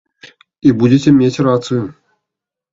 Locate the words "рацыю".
1.51-1.83